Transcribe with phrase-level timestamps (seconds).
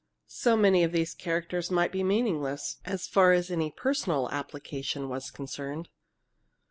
[0.25, 5.29] "So many of these characters might be meaningless, as far as any personal application was
[5.29, 5.89] concerned."